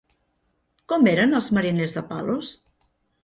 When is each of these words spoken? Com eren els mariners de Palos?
Com 0.93 1.05
eren 1.11 1.39
els 1.41 1.51
mariners 1.57 1.95
de 1.99 2.05
Palos? 2.13 2.51